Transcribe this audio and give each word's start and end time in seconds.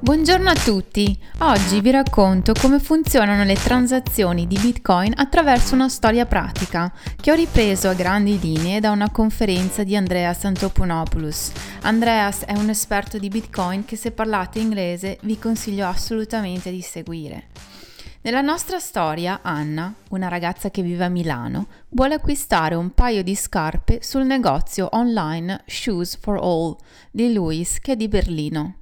Buongiorno 0.00 0.48
a 0.48 0.54
tutti! 0.54 1.18
Oggi 1.40 1.80
vi 1.80 1.90
racconto 1.90 2.52
come 2.52 2.78
funzionano 2.78 3.42
le 3.42 3.56
transazioni 3.56 4.46
di 4.46 4.56
Bitcoin 4.56 5.12
attraverso 5.16 5.74
una 5.74 5.88
storia 5.88 6.24
pratica 6.24 6.92
che 7.20 7.32
ho 7.32 7.34
ripreso 7.34 7.88
a 7.88 7.94
grandi 7.94 8.38
linee 8.38 8.78
da 8.78 8.92
una 8.92 9.10
conferenza 9.10 9.82
di 9.82 9.96
Andreas 9.96 10.44
Antopoulos. 10.44 11.50
Andreas 11.82 12.44
è 12.44 12.52
un 12.52 12.68
esperto 12.68 13.18
di 13.18 13.26
Bitcoin 13.26 13.84
che 13.84 13.96
se 13.96 14.12
parlate 14.12 14.60
inglese 14.60 15.18
vi 15.22 15.36
consiglio 15.36 15.88
assolutamente 15.88 16.70
di 16.70 16.80
seguire. 16.80 17.46
Nella 18.20 18.40
nostra 18.40 18.78
storia, 18.78 19.40
Anna, 19.42 19.92
una 20.10 20.28
ragazza 20.28 20.70
che 20.70 20.82
vive 20.82 21.06
a 21.06 21.08
Milano, 21.08 21.66
vuole 21.88 22.14
acquistare 22.14 22.76
un 22.76 22.94
paio 22.94 23.24
di 23.24 23.34
scarpe 23.34 23.98
sul 24.00 24.26
negozio 24.26 24.90
online 24.92 25.64
Shoes 25.66 26.16
for 26.16 26.38
All 26.40 26.76
di 27.10 27.32
Louis 27.32 27.80
che 27.80 27.92
è 27.92 27.96
di 27.96 28.06
Berlino. 28.06 28.77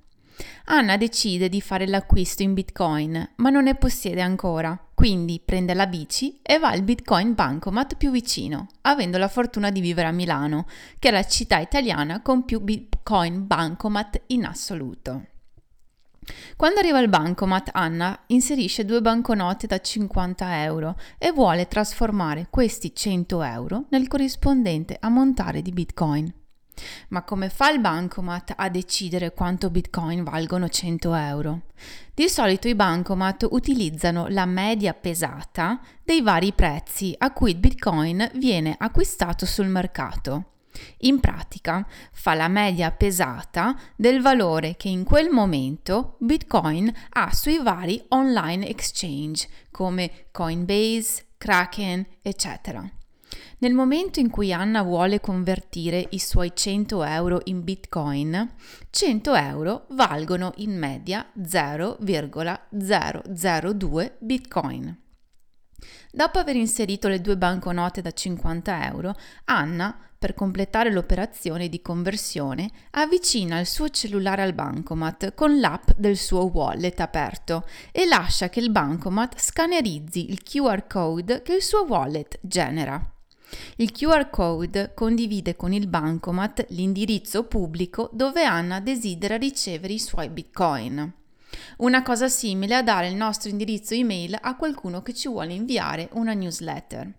Anna 0.66 0.96
decide 0.96 1.48
di 1.48 1.60
fare 1.60 1.86
l'acquisto 1.86 2.42
in 2.42 2.54
Bitcoin, 2.54 3.32
ma 3.36 3.50
non 3.50 3.64
ne 3.64 3.74
possiede 3.76 4.20
ancora, 4.20 4.78
quindi 4.94 5.40
prende 5.44 5.74
la 5.74 5.86
bici 5.86 6.40
e 6.42 6.58
va 6.58 6.70
al 6.70 6.82
Bitcoin 6.82 7.34
Bancomat 7.34 7.96
più 7.96 8.10
vicino, 8.10 8.66
avendo 8.82 9.18
la 9.18 9.28
fortuna 9.28 9.70
di 9.70 9.80
vivere 9.80 10.08
a 10.08 10.12
Milano, 10.12 10.66
che 10.98 11.08
è 11.08 11.12
la 11.12 11.24
città 11.24 11.58
italiana 11.58 12.20
con 12.20 12.44
più 12.44 12.60
Bitcoin 12.60 13.46
Bancomat 13.46 14.22
in 14.28 14.44
assoluto. 14.44 15.26
Quando 16.56 16.80
arriva 16.80 16.98
al 16.98 17.08
bancomat, 17.08 17.70
Anna 17.72 18.18
inserisce 18.26 18.84
due 18.84 19.00
banconote 19.00 19.66
da 19.66 19.80
50 19.80 20.64
euro 20.64 20.98
e 21.18 21.30
vuole 21.30 21.68
trasformare 21.68 22.48
questi 22.50 22.92
100 22.94 23.42
euro 23.42 23.84
nel 23.90 24.08
corrispondente 24.08 24.96
ammontare 24.98 25.62
di 25.62 25.70
bitcoin. 25.70 26.32
Ma 27.08 27.22
come 27.22 27.48
fa 27.48 27.70
il 27.70 27.80
bancomat 27.80 28.54
a 28.56 28.68
decidere 28.68 29.32
quanto 29.32 29.70
bitcoin 29.70 30.22
valgono 30.22 30.68
100 30.68 31.14
euro? 31.14 31.60
Di 32.14 32.28
solito 32.28 32.68
i 32.68 32.74
bancomat 32.74 33.46
utilizzano 33.50 34.26
la 34.28 34.46
media 34.46 34.94
pesata 34.94 35.80
dei 36.02 36.22
vari 36.22 36.52
prezzi 36.52 37.14
a 37.18 37.32
cui 37.32 37.50
il 37.50 37.56
bitcoin 37.58 38.30
viene 38.34 38.74
acquistato 38.78 39.46
sul 39.46 39.66
mercato. 39.66 40.50
In 41.00 41.20
pratica 41.20 41.86
fa 42.12 42.34
la 42.34 42.48
media 42.48 42.90
pesata 42.90 43.76
del 43.94 44.20
valore 44.20 44.76
che 44.76 44.88
in 44.88 45.04
quel 45.04 45.30
momento 45.30 46.16
Bitcoin 46.18 46.92
ha 47.10 47.32
sui 47.32 47.58
vari 47.62 48.02
online 48.08 48.68
exchange 48.68 49.48
come 49.70 50.26
Coinbase, 50.30 51.26
Kraken, 51.38 52.06
eccetera. 52.22 52.88
Nel 53.58 53.72
momento 53.72 54.20
in 54.20 54.28
cui 54.30 54.52
Anna 54.52 54.82
vuole 54.82 55.20
convertire 55.20 56.06
i 56.10 56.18
suoi 56.18 56.52
100 56.54 57.02
euro 57.04 57.40
in 57.44 57.64
bitcoin, 57.64 58.52
100 58.90 59.34
euro 59.34 59.86
valgono 59.90 60.52
in 60.56 60.78
media 60.78 61.30
0,002 61.42 64.16
bitcoin. 64.18 65.00
Dopo 66.10 66.38
aver 66.38 66.56
inserito 66.56 67.08
le 67.08 67.20
due 67.20 67.36
banconote 67.36 68.00
da 68.00 68.10
50 68.10 68.86
euro, 68.86 69.14
Anna, 69.44 69.98
per 70.18 70.32
completare 70.34 70.90
l'operazione 70.90 71.68
di 71.68 71.82
conversione, 71.82 72.70
avvicina 72.92 73.58
il 73.58 73.66
suo 73.66 73.90
cellulare 73.90 74.42
al 74.42 74.54
bancomat 74.54 75.34
con 75.34 75.60
l'app 75.60 75.90
del 75.96 76.16
suo 76.16 76.46
wallet 76.46 77.00
aperto 77.00 77.66
e 77.92 78.06
lascia 78.06 78.48
che 78.48 78.60
il 78.60 78.70
bancomat 78.70 79.38
scannerizzi 79.38 80.30
il 80.30 80.42
QR 80.42 80.86
code 80.86 81.42
che 81.42 81.54
il 81.54 81.62
suo 81.62 81.84
wallet 81.84 82.38
genera. 82.40 83.15
Il 83.76 83.92
QR 83.92 84.30
code 84.30 84.92
condivide 84.94 85.56
con 85.56 85.72
il 85.72 85.86
bancomat 85.86 86.66
l'indirizzo 86.70 87.44
pubblico 87.44 88.10
dove 88.12 88.44
Anna 88.44 88.80
desidera 88.80 89.36
ricevere 89.36 89.92
i 89.92 89.98
suoi 89.98 90.28
bitcoin. 90.28 91.12
Una 91.78 92.02
cosa 92.02 92.28
simile 92.28 92.74
a 92.74 92.82
dare 92.82 93.08
il 93.08 93.14
nostro 93.14 93.48
indirizzo 93.50 93.94
email 93.94 94.36
a 94.40 94.56
qualcuno 94.56 95.02
che 95.02 95.14
ci 95.14 95.28
vuole 95.28 95.52
inviare 95.54 96.08
una 96.12 96.32
newsletter. 96.32 97.12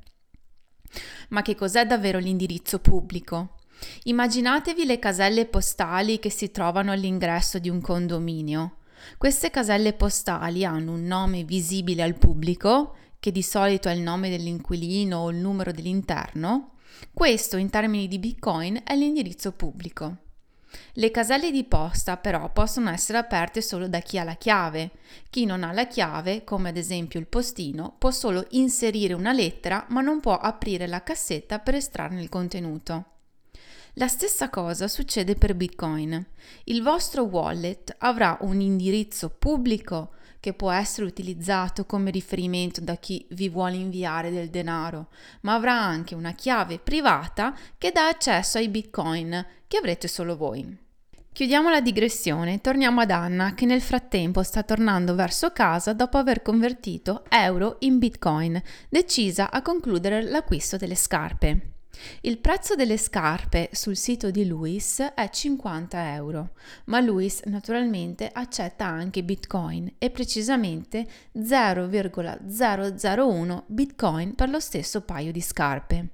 Ma 1.30 1.42
che 1.42 1.56
cos'è 1.56 1.86
davvero 1.86 2.20
l'indirizzo 2.20 2.80
pubblico? 2.80 3.56
Immaginatevi 4.04 4.86
le 4.86 5.00
caselle 5.00 5.46
postali 5.46 6.20
che 6.20 6.30
si 6.30 6.52
trovano 6.52 6.92
all'ingresso 6.92 7.60
di 7.60 7.70
un 7.70 7.82
condominio. 7.82 8.78
Queste 9.18 9.52
caselle 9.52 9.94
postali 9.94 10.66
hanno 10.66 10.94
un 10.94 11.04
nome 11.04 11.44
visibile 11.44 12.02
al 12.04 12.16
pubblico 12.16 12.96
che 13.20 13.32
di 13.32 13.42
solito 13.42 13.90
è 13.90 13.94
il 13.94 14.02
nome 14.02 14.30
dell'inquilino 14.30 15.18
o 15.18 15.30
il 15.30 15.38
numero 15.38 15.72
dell'interno, 15.72 16.74
questo 17.14 17.58
in 17.58 17.70
termini 17.70 18.08
di 18.08 18.20
Bitcoin 18.20 18.82
è 18.84 18.96
l'indirizzo 18.96 19.52
pubblico. 19.52 20.18
Le 20.94 21.12
caselle 21.12 21.52
di 21.52 21.64
posta 21.64 22.18
però 22.18 22.52
possono 22.52 22.90
essere 22.90 23.18
aperte 23.18 23.62
solo 23.62 23.88
da 23.88 24.00
chi 24.00 24.18
ha 24.18 24.24
la 24.24 24.36
chiave. 24.36 24.92
Chi 25.30 25.46
non 25.46 25.64
ha 25.64 25.72
la 25.72 25.88
chiave, 25.88 26.44
come 26.44 26.70
ad 26.70 26.78
esempio 26.78 27.20
il 27.20 27.28
postino, 27.28 27.96
può 27.98 28.12
solo 28.12 28.46
inserire 28.52 29.14
una 29.14 29.32
lettera 29.32 29.86
ma 29.90 30.02
non 30.02 30.20
può 30.20 30.38
aprire 30.38 30.88
la 30.88 31.04
cassetta 31.04 31.60
per 31.60 31.76
estrarne 31.76 32.22
il 32.22 32.30
contenuto. 32.30 33.06
La 33.94 34.08
stessa 34.08 34.50
cosa 34.50 34.88
succede 34.88 35.36
per 35.36 35.56
Bitcoin. 35.56 36.24
Il 36.66 36.84
vostro 36.84 37.24
wallet 37.24 37.96
avrà 38.00 38.38
un 38.42 38.62
indirizzo 38.62 39.30
pubblico 39.30 40.12
che 40.40 40.54
può 40.54 40.72
essere 40.72 41.08
utilizzato 41.08 41.86
come 41.86 42.12
riferimento 42.12 42.82
da 42.82 42.96
chi 42.96 43.26
vi 43.32 43.50
vuole 43.50 43.76
inviare 43.76 44.32
del 44.32 44.50
denaro, 44.50 45.08
ma 45.42 45.54
avrà 45.54 45.74
anche 45.74 46.16
una 46.16 46.34
chiave 46.34 46.80
privata 46.80 47.56
che 47.78 47.92
dà 47.92 48.08
accesso 48.08 48.58
ai 48.58 48.70
bitcoin 48.70 49.46
che 49.68 49.78
avrete 49.78 50.08
solo 50.08 50.38
voi. 50.38 50.86
Chiudiamo 51.38 51.70
la 51.70 51.82
digressione 51.82 52.56
e 52.56 52.62
torniamo 52.62 53.02
ad 53.02 53.12
Anna 53.12 53.54
che 53.54 53.66
nel 53.68 53.82
frattempo 53.82 54.42
sta 54.42 54.64
tornando 54.64 55.14
verso 55.14 55.52
casa 55.52 55.94
dopo 55.94 56.18
aver 56.18 56.42
convertito 56.42 57.26
euro 57.30 57.76
in 57.82 58.00
bitcoin, 58.00 58.60
decisa 58.90 59.52
a 59.52 59.62
concludere 59.62 60.24
l'acquisto 60.24 60.78
delle 60.78 60.96
scarpe. 60.96 61.77
Il 62.22 62.40
prezzo 62.40 62.76
delle 62.76 62.98
scarpe 62.98 63.70
sul 63.72 63.96
sito 63.96 64.32
di 64.32 64.48
Luis 64.48 65.00
è 65.00 65.30
50 65.30 66.14
euro, 66.14 66.54
ma 66.86 67.00
Luis 67.00 67.42
naturalmente 67.46 68.30
accetta 68.32 68.86
anche 68.86 69.24
Bitcoin 69.24 69.94
e 69.98 70.10
precisamente 70.10 71.08
0,001 71.34 73.64
Bitcoin 73.68 74.36
per 74.36 74.50
lo 74.50 74.60
stesso 74.60 75.02
paio 75.02 75.32
di 75.32 75.42
scarpe. 75.42 76.10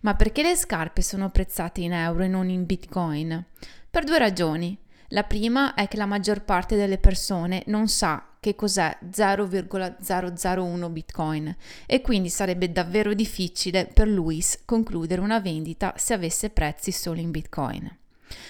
Ma 0.00 0.14
perché 0.14 0.42
le 0.42 0.56
scarpe 0.56 1.02
sono 1.02 1.30
prezzate 1.30 1.80
in 1.80 1.92
euro 1.92 2.24
e 2.24 2.28
non 2.28 2.48
in 2.48 2.66
Bitcoin? 2.66 3.44
Per 3.88 4.04
due 4.04 4.18
ragioni. 4.18 4.76
La 5.12 5.24
prima 5.24 5.74
è 5.74 5.88
che 5.88 5.96
la 5.96 6.06
maggior 6.06 6.42
parte 6.42 6.76
delle 6.76 6.98
persone 6.98 7.64
non 7.66 7.88
sa 7.88 8.24
che 8.38 8.54
cos'è 8.54 8.96
0,001 9.10 10.88
bitcoin 10.88 11.56
e 11.84 12.00
quindi 12.00 12.28
sarebbe 12.28 12.70
davvero 12.70 13.12
difficile 13.12 13.90
per 13.92 14.06
Luis 14.06 14.62
concludere 14.64 15.20
una 15.20 15.40
vendita 15.40 15.94
se 15.96 16.14
avesse 16.14 16.50
prezzi 16.50 16.92
solo 16.92 17.18
in 17.18 17.32
bitcoin. 17.32 17.98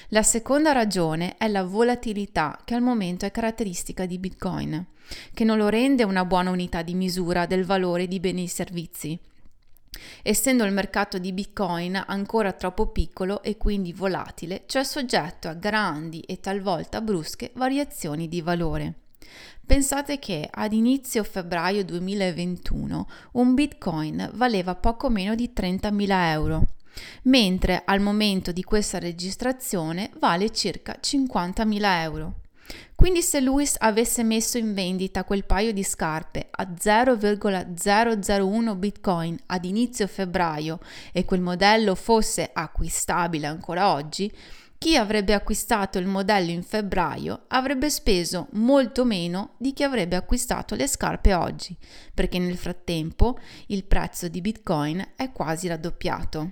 La 0.08 0.22
seconda 0.22 0.72
ragione 0.72 1.36
è 1.38 1.48
la 1.48 1.64
volatilità 1.64 2.60
che 2.64 2.74
al 2.74 2.82
momento 2.82 3.24
è 3.24 3.30
caratteristica 3.30 4.04
di 4.04 4.18
Bitcoin, 4.18 4.84
che 5.32 5.44
non 5.44 5.56
lo 5.56 5.70
rende 5.70 6.04
una 6.04 6.26
buona 6.26 6.50
unità 6.50 6.82
di 6.82 6.94
misura 6.94 7.46
del 7.46 7.64
valore 7.64 8.06
di 8.06 8.20
beni 8.20 8.44
e 8.44 8.48
servizi. 8.48 9.18
Essendo 10.22 10.64
il 10.64 10.72
mercato 10.72 11.18
di 11.18 11.32
Bitcoin 11.32 12.02
ancora 12.06 12.52
troppo 12.52 12.88
piccolo 12.88 13.42
e 13.42 13.56
quindi 13.56 13.92
volatile, 13.92 14.64
cioè 14.66 14.84
soggetto 14.84 15.48
a 15.48 15.54
grandi 15.54 16.20
e 16.20 16.40
talvolta 16.40 17.00
brusche 17.00 17.50
variazioni 17.54 18.28
di 18.28 18.40
valore. 18.40 18.94
Pensate 19.64 20.18
che 20.18 20.48
ad 20.50 20.72
inizio 20.72 21.22
febbraio 21.22 21.84
2021 21.84 23.08
un 23.32 23.54
bitcoin 23.54 24.30
valeva 24.34 24.74
poco 24.74 25.08
meno 25.08 25.34
di 25.34 25.52
30.000 25.54 26.06
euro, 26.30 26.66
mentre 27.22 27.82
al 27.84 28.00
momento 28.00 28.50
di 28.52 28.64
questa 28.64 28.98
registrazione 28.98 30.10
vale 30.18 30.50
circa 30.50 30.98
50.000 31.00 32.02
euro. 32.02 32.39
Quindi 32.94 33.22
se 33.22 33.40
Lewis 33.40 33.76
avesse 33.78 34.22
messo 34.22 34.58
in 34.58 34.74
vendita 34.74 35.24
quel 35.24 35.44
paio 35.44 35.72
di 35.72 35.82
scarpe 35.82 36.48
a 36.50 36.68
0,001 36.78 38.74
bitcoin 38.74 39.38
ad 39.46 39.64
inizio 39.64 40.06
febbraio 40.06 40.78
e 41.12 41.24
quel 41.24 41.40
modello 41.40 41.94
fosse 41.94 42.50
acquistabile 42.52 43.46
ancora 43.46 43.92
oggi, 43.92 44.30
chi 44.80 44.96
avrebbe 44.96 45.34
acquistato 45.34 45.98
il 45.98 46.06
modello 46.06 46.50
in 46.50 46.62
febbraio 46.62 47.44
avrebbe 47.48 47.90
speso 47.90 48.48
molto 48.52 49.04
meno 49.04 49.54
di 49.58 49.74
chi 49.74 49.82
avrebbe 49.82 50.16
acquistato 50.16 50.74
le 50.74 50.86
scarpe 50.86 51.34
oggi, 51.34 51.76
perché 52.14 52.38
nel 52.38 52.56
frattempo 52.56 53.38
il 53.66 53.84
prezzo 53.84 54.28
di 54.28 54.40
Bitcoin 54.40 55.12
è 55.16 55.32
quasi 55.32 55.68
raddoppiato. 55.68 56.50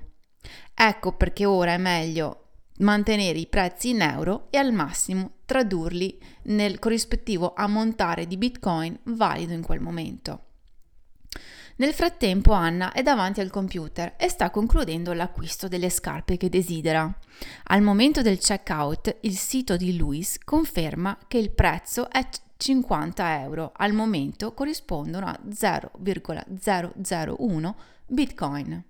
Ecco 0.75 1.17
perché 1.17 1.47
ora 1.47 1.73
è 1.73 1.79
meglio 1.79 2.48
mantenere 2.79 3.39
i 3.39 3.47
prezzi 3.47 3.91
in 3.91 4.01
euro 4.03 4.49
e 4.51 4.59
al 4.59 4.73
massimo 4.73 5.33
tradurli 5.45 6.19
nel 6.45 6.79
corrispettivo 6.79 7.55
ammontare 7.55 8.27
di 8.27 8.37
Bitcoin 8.37 8.99
valido 9.05 9.53
in 9.53 9.63
quel 9.63 9.81
momento. 9.81 10.43
Nel 11.77 11.95
frattempo 11.95 12.53
Anna 12.53 12.93
è 12.93 13.03
davanti 13.03 13.41
al 13.41 13.51
computer 13.51 14.15
e 14.17 14.29
sta 14.29 14.51
concludendo 14.51 15.13
l'acquisto 15.13 15.69
delle 15.69 15.91
scarpe 15.91 16.37
che 16.37 16.49
desidera. 16.49 17.09
Al 17.65 17.83
momento 17.83 18.21
del 18.21 18.39
checkout 18.39 19.19
il 19.21 19.37
sito 19.37 19.77
di 19.77 19.97
Luis 19.97 20.39
conferma 20.43 21.17
che 21.29 21.39
il 21.39 21.51
prezzo 21.51 22.11
è 22.11 22.27
50 22.57 23.43
euro, 23.43 23.71
al 23.77 23.93
momento 23.93 24.55
corrispondono 24.55 25.27
a 25.27 25.39
0,001 25.49 27.77
bitcoin. 28.07 28.85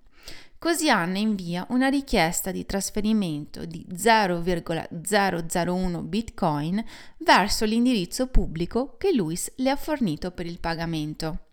Così 0.59 0.89
Anna 0.89 1.19
invia 1.19 1.65
una 1.69 1.87
richiesta 1.87 2.51
di 2.51 2.65
trasferimento 2.65 3.63
di 3.63 3.85
0,001 3.95 6.01
bitcoin 6.01 6.83
verso 7.19 7.63
l'indirizzo 7.63 8.27
pubblico 8.27 8.97
che 8.97 9.13
Luis 9.13 9.53
le 9.55 9.69
ha 9.69 9.77
fornito 9.77 10.31
per 10.31 10.45
il 10.45 10.59
pagamento. 10.59 11.45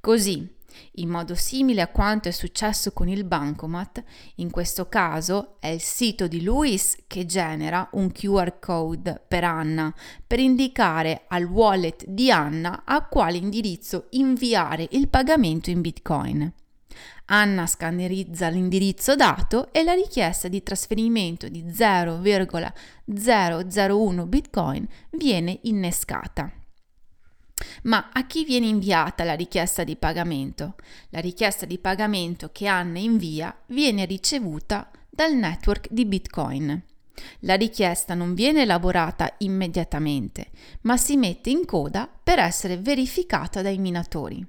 Così, 0.00 0.44
in 0.94 1.08
modo 1.08 1.36
simile 1.36 1.82
a 1.82 1.86
quanto 1.86 2.26
è 2.26 2.32
successo 2.32 2.90
con 2.90 3.06
il 3.06 3.22
bancomat, 3.22 4.02
in 4.36 4.50
questo 4.50 4.88
caso 4.88 5.54
è 5.60 5.68
il 5.68 5.80
sito 5.80 6.26
di 6.26 6.42
Luis 6.42 6.96
che 7.06 7.24
genera 7.24 7.90
un 7.92 8.10
QR 8.10 8.58
code 8.58 9.22
per 9.28 9.44
Anna 9.44 9.94
per 10.26 10.40
indicare 10.40 11.26
al 11.28 11.44
wallet 11.44 12.04
di 12.06 12.32
Anna 12.32 12.82
a 12.84 13.06
quale 13.06 13.36
indirizzo 13.36 14.06
inviare 14.10 14.88
il 14.90 15.08
pagamento 15.08 15.70
in 15.70 15.80
bitcoin. 15.80 16.52
Anna 17.26 17.66
scannerizza 17.66 18.48
l'indirizzo 18.48 19.14
dato 19.16 19.72
e 19.72 19.82
la 19.82 19.94
richiesta 19.94 20.48
di 20.48 20.62
trasferimento 20.62 21.48
di 21.48 21.64
0,001 21.72 24.26
bitcoin 24.26 24.86
viene 25.10 25.58
innescata. 25.62 26.52
Ma 27.84 28.10
a 28.12 28.26
chi 28.26 28.44
viene 28.44 28.66
inviata 28.66 29.24
la 29.24 29.34
richiesta 29.34 29.84
di 29.84 29.96
pagamento? 29.96 30.74
La 31.10 31.20
richiesta 31.20 31.66
di 31.66 31.78
pagamento 31.78 32.50
che 32.50 32.66
Anna 32.66 32.98
invia 32.98 33.56
viene 33.66 34.04
ricevuta 34.04 34.90
dal 35.08 35.34
network 35.34 35.88
di 35.90 36.06
Bitcoin. 36.06 36.82
La 37.40 37.54
richiesta 37.54 38.14
non 38.14 38.34
viene 38.34 38.62
elaborata 38.62 39.34
immediatamente, 39.38 40.50
ma 40.82 40.96
si 40.96 41.16
mette 41.16 41.50
in 41.50 41.64
coda 41.66 42.08
per 42.08 42.38
essere 42.38 42.78
verificata 42.78 43.62
dai 43.62 43.78
minatori. 43.78 44.44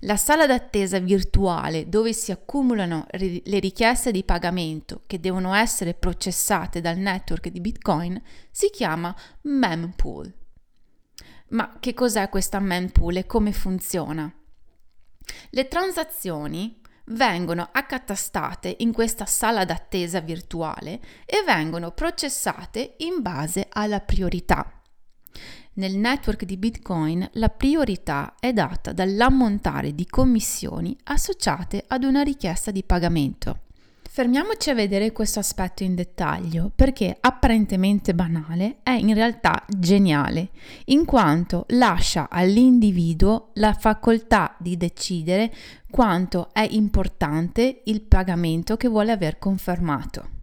La 0.00 0.16
sala 0.16 0.46
d'attesa 0.46 0.98
virtuale 0.98 1.88
dove 1.88 2.12
si 2.12 2.32
accumulano 2.32 3.06
le 3.10 3.58
richieste 3.58 4.10
di 4.10 4.24
pagamento 4.24 5.02
che 5.06 5.20
devono 5.20 5.52
essere 5.54 5.94
processate 5.94 6.80
dal 6.80 6.96
network 6.96 7.48
di 7.48 7.60
Bitcoin 7.60 8.20
si 8.50 8.70
chiama 8.70 9.14
mempool. 9.42 10.32
Ma 11.48 11.76
che 11.80 11.94
cos'è 11.94 12.28
questa 12.28 12.60
mempool 12.60 13.16
e 13.16 13.26
come 13.26 13.52
funziona? 13.52 14.32
Le 15.50 15.68
transazioni 15.68 16.80
vengono 17.06 17.68
accatastate 17.70 18.76
in 18.78 18.92
questa 18.92 19.26
sala 19.26 19.64
d'attesa 19.64 20.20
virtuale 20.20 21.00
e 21.26 21.42
vengono 21.44 21.90
processate 21.90 22.94
in 22.98 23.20
base 23.20 23.66
alla 23.68 24.00
priorità. 24.00 24.79
Nel 25.74 25.96
network 25.96 26.44
di 26.44 26.56
Bitcoin 26.56 27.28
la 27.34 27.48
priorità 27.48 28.34
è 28.38 28.52
data 28.52 28.92
dall'ammontare 28.92 29.94
di 29.94 30.06
commissioni 30.06 30.96
associate 31.04 31.84
ad 31.86 32.04
una 32.04 32.22
richiesta 32.22 32.70
di 32.70 32.82
pagamento. 32.82 33.60
Fermiamoci 34.12 34.70
a 34.70 34.74
vedere 34.74 35.12
questo 35.12 35.38
aspetto 35.38 35.84
in 35.84 35.94
dettaglio 35.94 36.72
perché 36.74 37.16
apparentemente 37.20 38.12
banale 38.12 38.78
è 38.82 38.90
in 38.90 39.14
realtà 39.14 39.64
geniale, 39.68 40.48
in 40.86 41.04
quanto 41.04 41.64
lascia 41.68 42.28
all'individuo 42.28 43.50
la 43.54 43.72
facoltà 43.72 44.56
di 44.58 44.76
decidere 44.76 45.54
quanto 45.88 46.48
è 46.52 46.66
importante 46.68 47.82
il 47.84 48.02
pagamento 48.02 48.76
che 48.76 48.88
vuole 48.88 49.12
aver 49.12 49.38
confermato. 49.38 50.39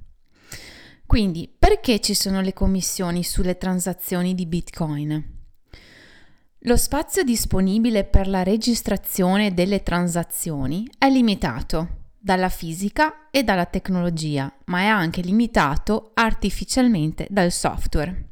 Quindi, 1.07 1.49
perché 1.57 2.01
ci 2.01 2.13
sono 2.13 2.41
le 2.41 2.51
commissioni 2.51 3.23
sulle 3.23 3.57
transazioni 3.57 4.35
di 4.35 4.45
Bitcoin? 4.45 5.35
Lo 6.61 6.75
spazio 6.75 7.23
disponibile 7.23 8.03
per 8.03 8.27
la 8.27 8.43
registrazione 8.43 9.53
delle 9.53 9.83
transazioni 9.83 10.85
è 10.97 11.09
limitato 11.09 12.09
dalla 12.19 12.49
fisica 12.49 13.29
e 13.31 13.43
dalla 13.43 13.65
tecnologia, 13.65 14.53
ma 14.65 14.81
è 14.81 14.85
anche 14.87 15.21
limitato 15.21 16.11
artificialmente 16.13 17.25
dal 17.29 17.53
software. 17.53 18.27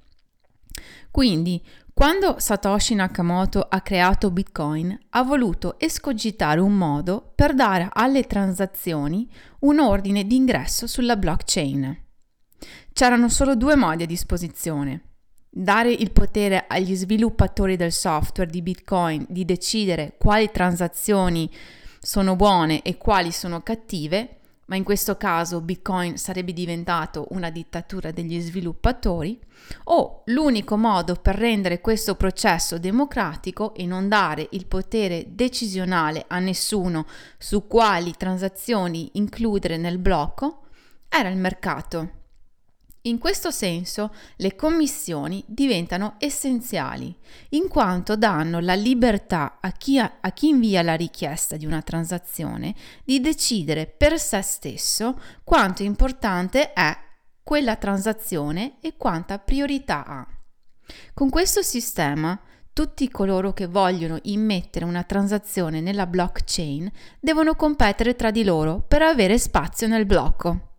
Quindi, 1.11 1.63
quando 1.93 2.39
Satoshi 2.39 2.93
Nakamoto 2.93 3.61
ha 3.61 3.79
creato 3.79 4.31
Bitcoin, 4.31 4.99
ha 5.11 5.23
voluto 5.23 5.79
escogitare 5.79 6.59
un 6.59 6.75
modo 6.75 7.31
per 7.33 7.53
dare 7.53 7.87
alle 7.89 8.23
transazioni 8.23 9.29
un 9.59 9.79
ordine 9.79 10.27
di 10.27 10.35
ingresso 10.35 10.87
sulla 10.87 11.15
blockchain. 11.15 12.03
C'erano 12.93 13.29
solo 13.29 13.55
due 13.55 13.75
modi 13.75 14.03
a 14.03 14.07
disposizione. 14.07 15.01
Dare 15.49 15.91
il 15.91 16.11
potere 16.11 16.65
agli 16.67 16.95
sviluppatori 16.95 17.75
del 17.75 17.91
software 17.91 18.49
di 18.49 18.61
Bitcoin 18.61 19.25
di 19.29 19.45
decidere 19.45 20.15
quali 20.17 20.51
transazioni 20.51 21.49
sono 21.99 22.35
buone 22.35 22.81
e 22.81 22.97
quali 22.97 23.31
sono 23.31 23.61
cattive, 23.61 24.39
ma 24.67 24.75
in 24.75 24.83
questo 24.83 25.15
caso 25.17 25.61
Bitcoin 25.61 26.17
sarebbe 26.17 26.53
diventato 26.53 27.27
una 27.29 27.49
dittatura 27.49 28.11
degli 28.11 28.39
sviluppatori, 28.39 29.39
o 29.85 30.23
l'unico 30.25 30.77
modo 30.77 31.15
per 31.15 31.35
rendere 31.35 31.81
questo 31.81 32.15
processo 32.15 32.77
democratico 32.77 33.73
e 33.75 33.85
non 33.85 34.07
dare 34.07 34.47
il 34.51 34.65
potere 34.65 35.25
decisionale 35.29 36.25
a 36.27 36.39
nessuno 36.39 37.05
su 37.37 37.67
quali 37.67 38.13
transazioni 38.17 39.11
includere 39.13 39.77
nel 39.77 39.99
blocco 39.99 40.63
era 41.09 41.29
il 41.29 41.37
mercato. 41.37 42.14
In 43.05 43.19
questo 43.19 43.51
senso 43.51 44.11
le 44.37 44.55
commissioni 44.55 45.43
diventano 45.45 46.15
essenziali, 46.17 47.15
in 47.49 47.67
quanto 47.67 48.15
danno 48.15 48.59
la 48.59 48.73
libertà 48.73 49.59
a 49.61 49.71
chi, 49.71 49.99
a, 49.99 50.17
a 50.21 50.31
chi, 50.31 50.47
invia 50.47 50.81
la 50.81 50.95
richiesta 50.95 51.55
di 51.55 51.67
una 51.67 51.83
transazione 51.83 52.73
di 53.03 53.21
decidere 53.21 53.85
per 53.85 54.19
sé 54.19 54.41
stesso 54.41 55.19
quanto 55.43 55.83
importante 55.83 56.73
è 56.73 56.97
quella 57.43 57.75
transazione 57.75 58.77
e 58.81 58.95
quanta 58.97 59.37
priorità 59.37 60.03
ha. 60.03 60.27
Con 61.13 61.29
questo 61.29 61.61
sistema 61.61 62.39
tutti 62.73 63.07
coloro 63.09 63.53
che 63.53 63.67
vogliono 63.67 64.17
immettere 64.23 64.83
una 64.83 65.03
transazione 65.03 65.79
nella 65.79 66.07
blockchain 66.07 66.91
devono 67.19 67.53
competere 67.53 68.15
tra 68.15 68.31
di 68.31 68.43
loro 68.43 68.83
per 68.85 69.03
avere 69.03 69.37
spazio 69.37 69.87
nel 69.87 70.07
blocco. 70.07 70.74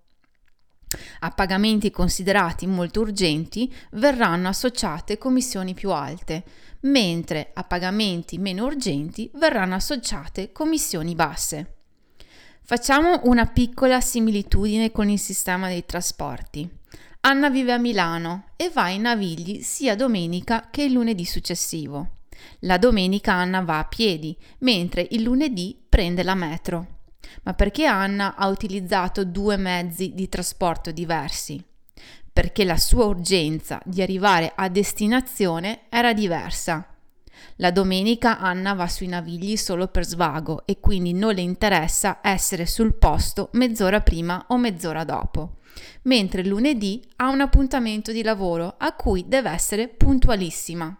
A 1.20 1.30
pagamenti 1.30 1.90
considerati 1.90 2.66
molto 2.66 3.00
urgenti 3.00 3.72
verranno 3.92 4.48
associate 4.48 5.18
commissioni 5.18 5.74
più 5.74 5.90
alte, 5.90 6.44
mentre 6.80 7.50
a 7.54 7.64
pagamenti 7.64 8.38
meno 8.38 8.64
urgenti 8.64 9.30
verranno 9.34 9.74
associate 9.74 10.52
commissioni 10.52 11.14
basse. 11.14 11.74
Facciamo 12.62 13.20
una 13.24 13.46
piccola 13.46 14.00
similitudine 14.00 14.90
con 14.90 15.08
il 15.08 15.20
sistema 15.20 15.68
dei 15.68 15.84
trasporti. 15.84 16.68
Anna 17.20 17.50
vive 17.50 17.72
a 17.72 17.78
Milano 17.78 18.50
e 18.56 18.70
va 18.70 18.88
in 18.88 19.02
Navigli 19.02 19.62
sia 19.62 19.96
domenica 19.96 20.68
che 20.70 20.82
il 20.82 20.92
lunedì 20.92 21.24
successivo. 21.24 22.18
La 22.60 22.76
domenica 22.78 23.32
Anna 23.32 23.60
va 23.60 23.78
a 23.78 23.84
piedi, 23.84 24.36
mentre 24.58 25.06
il 25.10 25.22
lunedì 25.22 25.80
prende 25.88 26.22
la 26.22 26.34
metro 26.34 26.95
ma 27.42 27.54
perché 27.54 27.84
Anna 27.84 28.34
ha 28.36 28.48
utilizzato 28.48 29.24
due 29.24 29.56
mezzi 29.56 30.14
di 30.14 30.28
trasporto 30.28 30.90
diversi? 30.90 31.62
Perché 32.32 32.64
la 32.64 32.76
sua 32.76 33.04
urgenza 33.04 33.80
di 33.84 34.02
arrivare 34.02 34.52
a 34.54 34.68
destinazione 34.68 35.82
era 35.88 36.12
diversa. 36.12 36.86
La 37.56 37.70
domenica 37.70 38.38
Anna 38.38 38.74
va 38.74 38.88
sui 38.88 39.06
navigli 39.06 39.56
solo 39.56 39.88
per 39.88 40.04
svago 40.04 40.66
e 40.66 40.80
quindi 40.80 41.12
non 41.12 41.34
le 41.34 41.40
interessa 41.40 42.20
essere 42.22 42.66
sul 42.66 42.94
posto 42.94 43.48
mezz'ora 43.52 44.00
prima 44.00 44.44
o 44.48 44.58
mezz'ora 44.58 45.04
dopo, 45.04 45.58
mentre 46.02 46.44
lunedì 46.44 47.02
ha 47.16 47.28
un 47.28 47.40
appuntamento 47.40 48.12
di 48.12 48.22
lavoro 48.22 48.74
a 48.76 48.92
cui 48.94 49.24
deve 49.26 49.50
essere 49.50 49.88
puntualissima. 49.88 50.94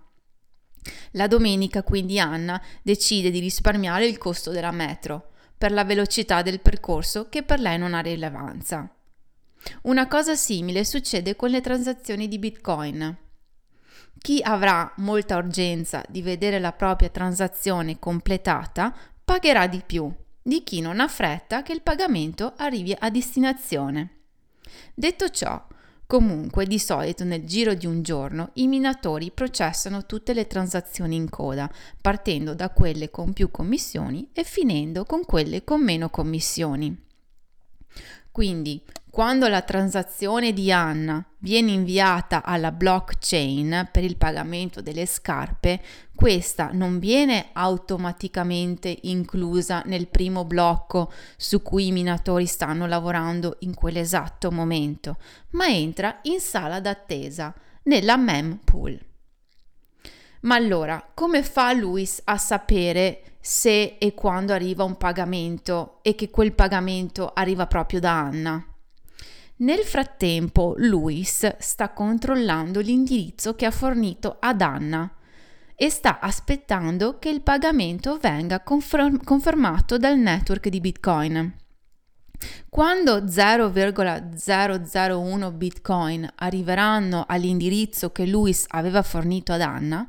La 1.13 1.27
domenica 1.27 1.83
quindi 1.83 2.19
Anna 2.19 2.63
decide 2.83 3.31
di 3.31 3.41
risparmiare 3.41 4.07
il 4.07 4.19
costo 4.19 4.51
della 4.51 4.71
metro 4.71 5.33
per 5.57 5.73
la 5.73 5.85
velocità 5.85 6.43
del 6.43 6.61
percorso 6.61 7.29
che 7.29 7.43
per 7.43 7.61
lei 7.61 7.79
non 7.79 7.95
ha 7.95 8.01
rilevanza. 8.01 8.89
Una 9.83 10.07
cosa 10.07 10.35
simile 10.35 10.85
succede 10.85 11.35
con 11.35 11.51
le 11.51 11.61
transazioni 11.61 12.29
di 12.29 12.39
Bitcoin. 12.39 13.17
Chi 14.19 14.41
avrà 14.43 14.93
molta 14.97 15.37
urgenza 15.37 16.03
di 16.09 16.23
vedere 16.23 16.59
la 16.59 16.73
propria 16.73 17.09
transazione 17.09 17.99
completata 17.99 18.95
pagherà 19.25 19.67
di 19.67 19.83
più 19.85 20.13
di 20.47 20.63
chi 20.63 20.81
non 20.81 21.01
ha 21.01 21.09
fretta 21.09 21.63
che 21.63 21.73
il 21.73 21.83
pagamento 21.83 22.55
arrivi 22.57 22.95
a 22.97 23.11
destinazione. 23.11 24.11
Detto 24.95 25.29
ciò, 25.29 25.67
Comunque, 26.07 26.67
di 26.67 26.79
solito 26.79 27.25
nel 27.25 27.45
giro 27.45 27.75
di 27.75 27.85
un 27.85 28.03
giorno 28.03 28.51
i 28.55 28.69
minatori 28.69 29.33
processano 29.33 30.07
tutte 30.07 30.35
le 30.35 30.47
transazioni 30.47 31.17
in 31.17 31.29
coda, 31.29 31.69
partendo 32.01 32.55
da 32.55 32.71
quelle 32.71 33.11
con 33.11 33.33
più 33.33 33.51
commissioni 33.51 34.31
e 34.33 34.45
finendo 34.45 35.05
con 35.05 35.25
quelle 35.25 35.65
con 35.65 35.83
meno 35.83 36.09
commissioni. 36.09 36.97
Quindi, 38.31 38.81
quando 39.17 39.49
la 39.49 39.63
transazione 39.63 40.53
di 40.53 40.71
Anna 40.71 41.25
viene 41.39 41.71
inviata 41.71 42.45
alla 42.45 42.71
blockchain 42.71 43.89
per 43.91 44.05
il 44.05 44.19
pagamento 44.19 44.83
delle 44.83 45.07
scarpe, 45.07 45.81
questa 46.15 46.69
non 46.71 46.99
viene 46.99 47.47
automaticamente 47.55 48.95
inclusa 49.05 49.81
nel 49.87 50.09
primo 50.09 50.45
blocco 50.45 51.11
su 51.39 51.63
cui 51.63 51.87
i 51.87 51.93
minatori 51.93 52.45
stanno 52.45 52.85
lavorando 52.85 53.57
in 53.61 53.73
quell'esatto 53.73 54.51
momento, 54.51 55.17
ma 55.53 55.67
entra 55.67 56.19
in 56.25 56.39
sala 56.39 56.79
d'attesa 56.79 57.55
nella 57.85 58.19
mempool. 58.19 59.01
Ma 60.41 60.57
allora, 60.57 61.03
come 61.15 61.43
fa 61.43 61.73
Luis 61.73 62.21
a 62.23 62.37
sapere 62.37 63.23
se 63.41 63.97
e 63.99 64.13
quando 64.13 64.53
arriva 64.53 64.85
un 64.85 64.99
pagamento 64.99 66.01
e 66.03 66.15
che 66.15 66.29
quel 66.29 66.53
pagamento 66.53 67.33
arriva 67.33 67.67
proprio 67.67 67.99
da 67.99 68.13
Anna. 68.13 68.67
Nel 69.59 69.85
frattempo, 69.85 70.75
Luis 70.77 71.57
sta 71.57 71.89
controllando 71.89 72.81
l'indirizzo 72.81 73.55
che 73.55 73.65
ha 73.65 73.71
fornito 73.71 74.37
ad 74.39 74.61
Anna 74.61 75.11
e 75.75 75.89
sta 75.89 76.21
aspettando 76.21 77.19
che 77.19 77.31
il 77.31 77.41
pagamento 77.41 78.19
venga 78.19 78.61
confer- 78.61 79.25
confermato 79.25 79.97
dal 79.97 80.19
network 80.19 80.69
di 80.69 80.81
Bitcoin. 80.81 81.55
Quando 82.69 83.29
0,001 83.29 85.51
Bitcoin 85.53 86.31
arriveranno 86.35 87.25
all'indirizzo 87.27 88.13
che 88.13 88.27
Luis 88.27 88.67
aveva 88.69 89.03
fornito 89.03 89.55
ad 89.55 89.63
Anna 89.63 90.07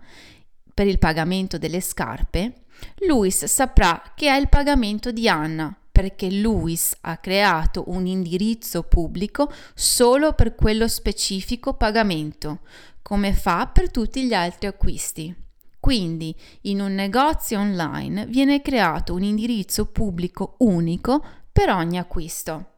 per 0.74 0.88
il 0.88 1.00
pagamento 1.00 1.58
delle 1.58 1.80
scarpe, 1.80 2.66
Luis 3.08 3.46
saprà 3.46 4.12
che 4.14 4.28
è 4.28 4.36
il 4.36 4.50
pagamento 4.50 5.14
di 5.14 5.30
Anna 5.30 5.74
perché 5.98 6.30
Luis 6.30 6.96
ha 7.02 7.18
creato 7.18 7.86
un 7.88 8.06
indirizzo 8.06 8.84
pubblico 8.84 9.52
solo 9.74 10.34
per 10.34 10.54
quello 10.54 10.88
specifico 10.88 11.74
pagamento, 11.74 12.60
come 13.02 13.34
fa 13.34 13.66
per 13.66 13.90
tutti 13.90 14.28
gli 14.28 14.34
altri 14.36 14.68
acquisti. 14.68 15.36
Quindi 15.80 16.36
in 16.62 16.82
un 16.82 16.94
negozio 16.94 17.60
online 17.60 18.28
viene 18.28 18.62
creato 18.62 19.16
un 19.16 19.24
indirizzo 19.24 19.88
pubblico 19.88 20.58
unico 20.60 21.26
per 21.52 21.72
ogni 21.72 21.98
acquisto. 21.98 22.74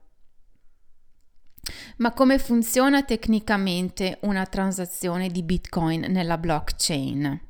Ma 1.97 2.13
come 2.13 2.39
funziona 2.39 3.03
tecnicamente 3.03 4.19
una 4.21 4.45
transazione 4.45 5.27
di 5.27 5.43
Bitcoin 5.43 6.05
nella 6.07 6.37
blockchain? 6.37 7.47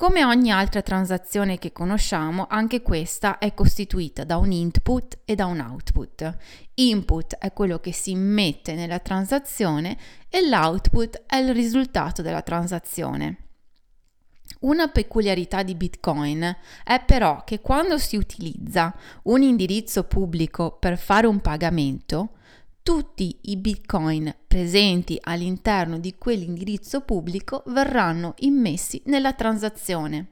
Come 0.00 0.24
ogni 0.24 0.50
altra 0.50 0.80
transazione 0.80 1.58
che 1.58 1.72
conosciamo, 1.72 2.46
anche 2.48 2.80
questa 2.80 3.36
è 3.36 3.52
costituita 3.52 4.24
da 4.24 4.38
un 4.38 4.50
input 4.50 5.18
e 5.26 5.34
da 5.34 5.44
un 5.44 5.60
output. 5.60 6.36
Input 6.76 7.34
è 7.34 7.52
quello 7.52 7.80
che 7.80 7.92
si 7.92 8.12
immette 8.12 8.74
nella 8.74 8.98
transazione 9.00 9.98
e 10.30 10.48
l'output 10.48 11.24
è 11.26 11.36
il 11.36 11.52
risultato 11.52 12.22
della 12.22 12.40
transazione. 12.40 13.48
Una 14.60 14.88
peculiarità 14.88 15.62
di 15.62 15.74
Bitcoin 15.74 16.56
è 16.82 17.02
però 17.04 17.44
che 17.44 17.60
quando 17.60 17.98
si 17.98 18.16
utilizza 18.16 18.94
un 19.24 19.42
indirizzo 19.42 20.04
pubblico 20.04 20.78
per 20.80 20.96
fare 20.96 21.26
un 21.26 21.42
pagamento, 21.42 22.36
tutti 22.82 23.36
i 23.42 23.56
bitcoin 23.56 24.34
presenti 24.46 25.18
all'interno 25.20 25.98
di 25.98 26.14
quell'indirizzo 26.16 27.02
pubblico 27.02 27.62
verranno 27.66 28.34
immessi 28.38 29.02
nella 29.06 29.34
transazione. 29.34 30.28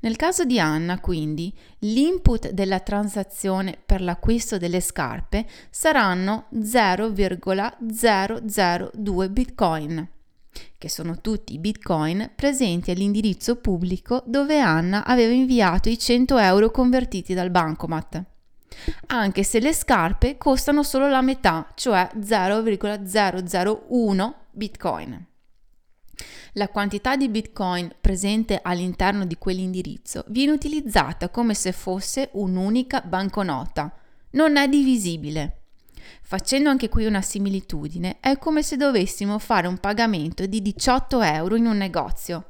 Nel 0.00 0.16
caso 0.16 0.44
di 0.44 0.58
Anna, 0.58 0.98
quindi, 0.98 1.54
l'input 1.80 2.50
della 2.50 2.80
transazione 2.80 3.78
per 3.84 4.00
l'acquisto 4.00 4.58
delle 4.58 4.80
scarpe 4.80 5.46
saranno 5.68 6.46
0,002 6.60 9.30
bitcoin, 9.30 10.08
che 10.76 10.88
sono 10.88 11.20
tutti 11.20 11.52
i 11.52 11.58
bitcoin 11.58 12.32
presenti 12.34 12.90
all'indirizzo 12.90 13.56
pubblico 13.56 14.22
dove 14.26 14.58
Anna 14.58 15.04
aveva 15.04 15.32
inviato 15.32 15.88
i 15.88 15.98
100 15.98 16.38
euro 16.38 16.70
convertiti 16.70 17.34
dal 17.34 17.50
bancomat 17.50 18.24
anche 19.06 19.42
se 19.42 19.60
le 19.60 19.72
scarpe 19.72 20.36
costano 20.36 20.82
solo 20.82 21.08
la 21.08 21.22
metà, 21.22 21.72
cioè 21.74 22.10
0,001 22.20 24.34
bitcoin. 24.50 25.28
La 26.54 26.68
quantità 26.68 27.16
di 27.16 27.28
bitcoin 27.28 27.94
presente 28.00 28.60
all'interno 28.62 29.24
di 29.24 29.36
quell'indirizzo 29.36 30.24
viene 30.28 30.52
utilizzata 30.52 31.28
come 31.28 31.54
se 31.54 31.72
fosse 31.72 32.30
un'unica 32.32 33.02
banconota, 33.02 33.94
non 34.32 34.56
è 34.56 34.68
divisibile. 34.68 35.56
Facendo 36.22 36.68
anche 36.68 36.88
qui 36.88 37.06
una 37.06 37.22
similitudine, 37.22 38.18
è 38.20 38.36
come 38.38 38.62
se 38.62 38.76
dovessimo 38.76 39.38
fare 39.38 39.68
un 39.68 39.78
pagamento 39.78 40.46
di 40.46 40.60
18 40.60 41.22
euro 41.22 41.56
in 41.56 41.66
un 41.66 41.76
negozio 41.76 42.44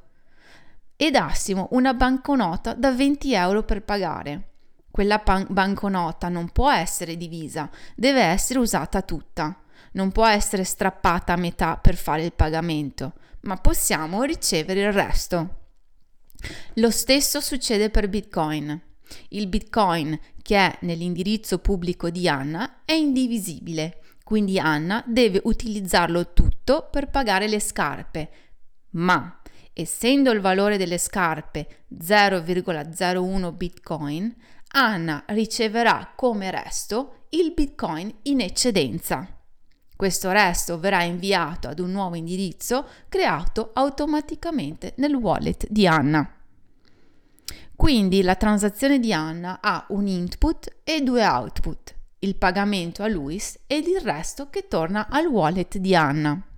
e 0.97 1.11
dassimo 1.11 1.69
una 1.73 1.95
banconota 1.95 2.75
da 2.75 2.93
20 2.93 3.35
euro 3.35 3.63
per 3.63 3.83
pagare. 3.83 4.50
Quella 4.91 5.19
pan- 5.21 5.47
banconota 5.49 6.29
non 6.29 6.51
può 6.51 6.71
essere 6.71 7.17
divisa, 7.17 7.71
deve 7.95 8.23
essere 8.23 8.59
usata 8.59 9.03
tutta. 9.03 9.63
Non 9.93 10.13
può 10.13 10.27
essere 10.27 10.65
strappata 10.65 11.33
a 11.33 11.37
metà 11.37 11.77
per 11.77 11.97
fare 11.97 12.25
il 12.25 12.33
pagamento, 12.33 13.15
ma 13.43 13.57
possiamo 13.57 14.23
ricevere 14.23 14.81
il 14.83 14.93
resto. 14.93 15.59
Lo 16.75 16.91
stesso 16.91 17.41
succede 17.41 17.91
per 17.91 18.09
Bitcoin. 18.09 18.81
Il 19.31 19.49
Bitcoin 19.49 20.19
che 20.43 20.57
è 20.57 20.79
nell'indirizzo 20.83 21.59
pubblico 21.59 22.11
di 22.11 22.29
Anna 22.29 22.83
è 22.85 22.93
indivisibile, 22.93 24.01
quindi 24.25 24.59
Anna 24.59 25.03
deve 25.07 25.41
utilizzarlo 25.45 26.33
tutto 26.33 26.89
per 26.91 27.11
pagare 27.11 27.49
le 27.49 27.61
scarpe, 27.61 28.31
ma 28.91 29.41
essendo 29.73 30.31
il 30.31 30.41
valore 30.41 30.77
delle 30.77 30.99
scarpe 30.99 31.85
0,01 31.93 33.57
Bitcoin, 33.57 34.35
Anna 34.73 35.25
riceverà 35.27 36.13
come 36.15 36.51
resto 36.51 37.25
il 37.31 37.53
Bitcoin 37.53 38.13
in 38.23 38.41
eccedenza. 38.41 39.27
Questo 39.97 40.31
resto 40.31 40.79
verrà 40.79 41.03
inviato 41.03 41.67
ad 41.67 41.81
un 41.81 41.91
nuovo 41.91 42.15
indirizzo 42.15 42.87
creato 43.09 43.71
automaticamente 43.75 44.95
nel 44.99 45.15
wallet 45.15 45.67
di 45.69 45.89
Anna. 45.89 46.37
Quindi 47.75 48.23
la 48.23 48.37
transazione 48.37 49.01
di 49.01 49.13
Anna 49.13 49.59
ha 49.61 49.87
un 49.89 50.07
input 50.07 50.83
e 50.85 51.03
due 51.03 51.27
output, 51.27 51.95
il 52.21 52.37
pagamento 52.37 53.03
a 53.03 53.09
Luis 53.09 53.59
ed 53.67 53.89
il 53.89 54.01
resto 54.01 54.51
che 54.51 54.69
torna 54.69 55.09
al 55.11 55.27
wallet 55.27 55.79
di 55.79 55.97
Anna. 55.97 56.50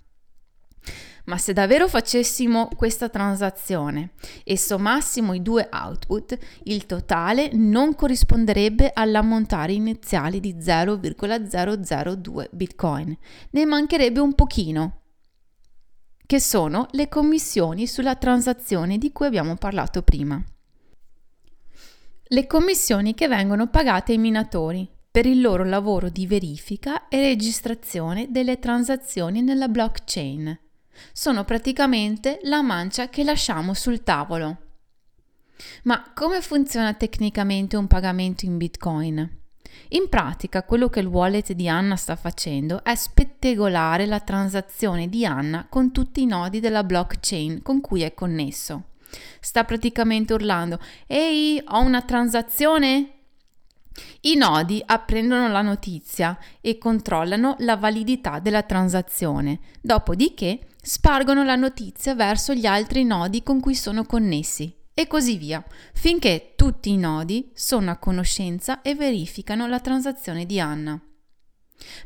Ma 1.25 1.39
se 1.39 1.53
davvero 1.53 1.87
facessimo 1.87 2.69
questa 2.77 3.09
transazione 3.09 4.11
e 4.43 4.59
sommassimo 4.59 5.35
i 5.35 5.43
due 5.43 5.69
output, 5.71 6.37
il 6.65 6.85
totale 6.87 7.51
non 7.53 7.95
corrisponderebbe 7.95 8.91
all'ammontare 8.93 9.73
iniziale 9.73 10.41
di 10.41 10.57
0,002 10.59 12.49
bitcoin, 12.51 13.17
ne 13.51 13.67
mancherebbe 13.67 14.19
un 14.19 14.35
pochino, 14.35 15.01
che 16.27 16.41
sono 16.41 16.89
le 16.93 17.09
commissioni 17.09 17.87
sulla 17.87 18.17
transazione 18.17 18.99
di 18.99 19.13
cui 19.13 19.27
abbiamo 19.27 19.55
parlato 19.55 20.03
prima. 20.03 20.43
Le 22.25 22.47
commissioni 22.47 23.15
che 23.15 23.29
vengono 23.29 23.69
pagate 23.69 24.13
ai 24.13 24.19
minatori 24.19 24.89
per 25.09 25.27
il 25.27 25.41
loro 25.41 25.65
lavoro 25.65 26.09
di 26.09 26.27
verifica 26.27 27.07
e 27.09 27.21
registrazione 27.21 28.29
delle 28.31 28.59
transazioni 28.59 29.43
nella 29.43 29.69
blockchain 29.69 30.59
sono 31.13 31.45
praticamente 31.45 32.41
la 32.43 32.63
mancia 32.63 33.09
che 33.09 33.25
lasciamo 33.25 33.75
sul 33.75 34.03
tavolo. 34.03 34.57
Ma 35.85 36.13
come 36.15 36.41
funziona 36.41 36.95
tecnicamente 36.95 37.77
un 37.77 37.87
pagamento 37.87 38.45
in 38.45 38.57
Bitcoin? 38.57 39.41
In 39.89 40.09
pratica 40.09 40.63
quello 40.65 40.89
che 40.89 41.01
il 41.01 41.07
wallet 41.07 41.53
di 41.53 41.69
Anna 41.69 41.97
sta 41.97 42.17
facendo 42.17 42.83
è 42.83 42.95
spettegolare 42.95 44.07
la 44.07 44.21
transazione 44.21 45.09
di 45.09 45.25
Anna 45.25 45.67
con 45.69 45.93
tutti 45.93 46.23
i 46.23 46.27
nodi 46.27 46.61
della 46.61 46.85
blockchain 46.85 47.63
con 47.63 47.81
cui 47.81 48.03
è 48.03 48.15
connesso. 48.15 48.85
Sta 49.41 49.65
praticamente 49.65 50.33
urlando: 50.33 50.79
Ehi, 51.07 51.63
ho 51.65 51.81
una 51.81 52.03
transazione? 52.03 53.22
I 54.23 54.37
nodi 54.37 54.83
apprendono 54.85 55.49
la 55.49 55.63
notizia 55.63 56.39
e 56.61 56.79
controllano 56.79 57.57
la 57.59 57.77
validità 57.77 58.39
della 58.39 58.63
transazione, 58.63 59.61
dopodiché 59.81 60.69
spargono 60.81 61.45
la 61.45 61.57
notizia 61.57 62.15
verso 62.15 62.55
gli 62.55 62.67
altri 62.67 63.05
nodi 63.05 63.43
con 63.43 63.61
cui 63.61 63.75
sono 63.75 64.05
connessi 64.05 64.75
e 64.95 65.07
così 65.07 65.37
via, 65.37 65.65
finché 65.95 66.53
tutti 66.57 66.91
i 66.91 66.97
nodi 66.97 67.51
sono 67.55 67.91
a 67.91 67.97
conoscenza 67.97 68.83
e 68.83 68.95
verificano 68.95 69.67
la 69.67 69.81
transazione 69.81 70.47
di 70.47 70.61
Anna. 70.61 71.01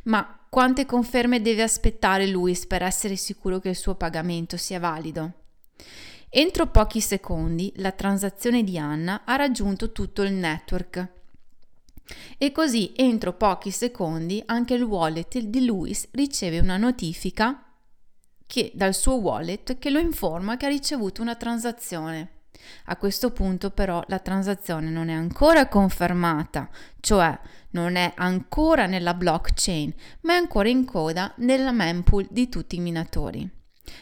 Ma 0.03 0.45
quante 0.49 0.85
conferme 0.85 1.41
deve 1.41 1.63
aspettare 1.63 2.27
Luis 2.27 2.65
per 2.65 2.81
essere 2.81 3.15
sicuro 3.15 3.59
che 3.59 3.69
il 3.69 3.75
suo 3.75 3.95
pagamento 3.95 4.57
sia 4.57 4.79
valido? 4.79 5.33
Entro 6.29 6.67
pochi 6.67 6.99
secondi 6.99 7.71
la 7.77 7.91
transazione 7.91 8.63
di 8.63 8.77
Anna 8.77 9.23
ha 9.25 9.35
raggiunto 9.35 9.91
tutto 9.91 10.23
il 10.23 10.33
network. 10.33 11.15
E 12.37 12.51
così 12.51 12.93
entro 12.95 13.33
pochi 13.33 13.71
secondi 13.71 14.41
anche 14.45 14.73
il 14.73 14.83
wallet 14.83 15.39
di 15.39 15.65
Luis 15.65 16.07
riceve 16.11 16.59
una 16.59 16.77
notifica 16.77 17.63
che, 18.45 18.71
dal 18.73 18.93
suo 18.93 19.15
wallet 19.15 19.77
che 19.77 19.89
lo 19.89 19.99
informa 19.99 20.57
che 20.57 20.65
ha 20.65 20.69
ricevuto 20.69 21.21
una 21.21 21.35
transazione. 21.35 22.31
A 22.85 22.97
questo 22.97 23.31
punto 23.31 23.69
però 23.69 24.03
la 24.07 24.19
transazione 24.19 24.89
non 24.89 25.09
è 25.09 25.13
ancora 25.13 25.67
confermata, 25.67 26.69
cioè 26.99 27.37
non 27.71 27.95
è 27.95 28.13
ancora 28.15 28.85
nella 28.85 29.13
blockchain, 29.13 29.93
ma 30.21 30.33
è 30.33 30.37
ancora 30.37 30.69
in 30.69 30.85
coda 30.85 31.33
nella 31.37 31.71
mempool 31.71 32.27
di 32.29 32.49
tutti 32.49 32.77
i 32.77 32.79
minatori. 32.79 33.49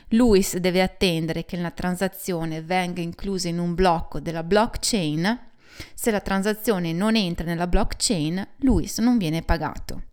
Luis 0.09 0.57
deve 0.57 0.81
attendere 0.81 1.45
che 1.45 1.57
la 1.57 1.71
transazione 1.71 2.61
venga 2.61 3.01
inclusa 3.01 3.47
in 3.49 3.59
un 3.59 3.75
blocco 3.75 4.19
della 4.19 4.43
blockchain. 4.43 5.51
Se 5.93 6.11
la 6.11 6.21
transazione 6.21 6.93
non 6.93 7.15
entra 7.15 7.45
nella 7.45 7.67
blockchain, 7.67 8.47
Luis 8.57 8.97
non 8.99 9.17
viene 9.17 9.41
pagato. 9.41 10.03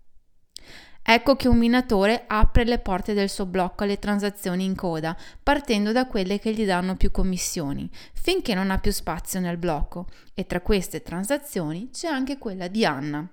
Ecco 1.05 1.35
che 1.35 1.49
un 1.49 1.59
minatore 1.59 2.25
apre 2.29 2.65
le 2.65 2.79
porte 2.79 3.13
del 3.13 3.29
suo 3.29 3.45
blocco 3.45 3.83
alle 3.83 3.99
transazioni 3.99 4.65
in 4.65 4.77
coda, 4.77 5.17
partendo 5.43 5.91
da 5.91 6.07
quelle 6.07 6.39
che 6.39 6.55
gli 6.55 6.65
danno 6.65 6.97
più 6.97 7.11
commissioni, 7.11 7.91
finché 8.13 8.55
non 8.55 8.71
ha 8.71 8.79
più 8.79 8.93
spazio 8.93 9.41
nel 9.41 9.57
blocco, 9.57 10.07
e 10.33 10.47
tra 10.47 10.61
queste 10.61 11.03
transazioni 11.03 11.91
c'è 11.91 12.07
anche 12.07 12.39
quella 12.39 12.69
di 12.69 12.85
Anna. 12.85 13.29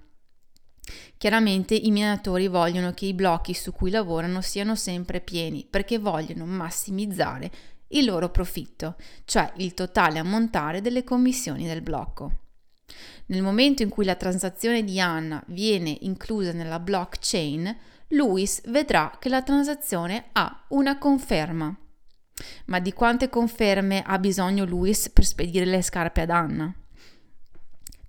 Chiaramente 1.18 1.76
i 1.76 1.92
minatori 1.92 2.48
vogliono 2.48 2.94
che 2.94 3.06
i 3.06 3.14
blocchi 3.14 3.54
su 3.54 3.72
cui 3.72 3.92
lavorano 3.92 4.42
siano 4.42 4.76
sempre 4.76 5.22
pieni 5.22 5.68
perché 5.70 6.00
vogliono 6.00 6.46
massimizzare 6.46 7.52
il 7.90 8.06
loro 8.06 8.30
profitto, 8.30 8.96
cioè 9.26 9.52
il 9.58 9.74
totale 9.74 10.20
ammontare 10.20 10.82
delle 10.82 11.04
commissioni 11.04 11.66
del 11.66 11.82
blocco. 11.82 12.40
Nel 13.28 13.42
momento 13.42 13.84
in 13.84 13.90
cui 13.90 14.06
la 14.06 14.16
transazione 14.16 14.84
di 14.84 15.00
Anna 15.00 15.44
viene 15.48 15.96
inclusa 16.02 16.52
nella 16.52 16.80
blockchain, 16.80 17.78
Luis 18.10 18.62
vedrà 18.70 19.16
che 19.20 19.30
la 19.30 19.44
transazione 19.44 20.30
ha 20.32 20.66
una 20.70 20.98
conferma. 20.98 21.76
Ma 22.66 22.80
di 22.80 22.94
quante 22.94 23.30
conferme 23.30 24.02
ha 24.02 24.18
bisogno 24.18 24.66
Luis 24.66 25.10
per 25.10 25.26
spedire 25.26 25.66
le 25.66 25.82
scarpe 25.82 26.22
ad 26.22 26.30
Anna? 26.30 26.74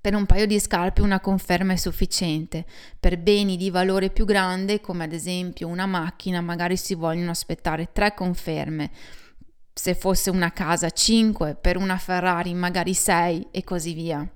Per 0.00 0.14
un 0.14 0.25
paio 0.25 0.46
di 0.46 0.58
scarpe 0.58 1.02
una 1.02 1.20
conferma 1.20 1.75
è 1.75 1.76
sufficiente. 1.76 2.64
Per 2.99 3.18
beni 3.18 3.58
di 3.58 3.68
valore 3.68 4.08
più 4.08 4.25
grande, 4.25 4.80
come 4.80 5.04
ad 5.04 5.12
esempio 5.12 5.68
una 5.68 5.84
macchina, 5.84 6.40
magari 6.40 6.78
si 6.78 6.94
vogliono 6.94 7.32
aspettare 7.32 7.90
tre 7.92 8.14
conferme. 8.14 8.90
Se 9.80 9.94
fosse 9.94 10.28
una 10.28 10.52
casa 10.52 10.90
5, 10.90 11.54
per 11.54 11.78
una 11.78 11.96
Ferrari 11.96 12.52
magari 12.52 12.92
6 12.92 13.46
e 13.50 13.64
così 13.64 13.94
via. 13.94 14.30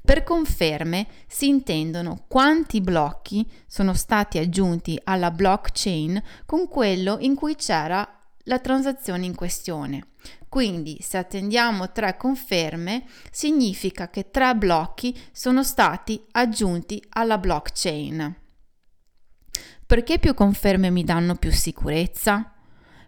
Per 0.00 0.22
conferme 0.22 1.08
si 1.26 1.48
intendono 1.48 2.26
quanti 2.28 2.80
blocchi 2.80 3.44
sono 3.66 3.92
stati 3.94 4.38
aggiunti 4.38 4.96
alla 5.02 5.32
blockchain 5.32 6.22
con 6.46 6.68
quello 6.68 7.16
in 7.18 7.34
cui 7.34 7.56
c'era 7.56 8.08
la 8.44 8.60
transazione 8.60 9.26
in 9.26 9.34
questione. 9.34 10.10
Quindi 10.48 10.98
se 11.00 11.18
attendiamo 11.18 11.90
tre 11.90 12.16
conferme 12.16 13.04
significa 13.32 14.08
che 14.10 14.30
tre 14.30 14.54
blocchi 14.54 15.20
sono 15.32 15.64
stati 15.64 16.24
aggiunti 16.30 17.02
alla 17.08 17.38
blockchain. 17.38 18.36
Perché 19.86 20.20
più 20.20 20.34
conferme 20.34 20.90
mi 20.90 21.02
danno 21.02 21.34
più 21.34 21.50
sicurezza? 21.50 22.53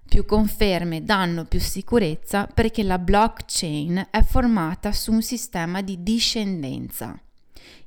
Più 0.09 0.25
conferme 0.25 1.05
danno 1.05 1.45
più 1.45 1.61
sicurezza 1.61 2.47
perché 2.47 2.83
la 2.83 2.99
blockchain 2.99 4.09
è 4.11 4.23
formata 4.23 4.93
su 4.93 5.13
un 5.13 5.23
sistema 5.23 5.83
di 5.83 6.03
discendenza. 6.03 7.19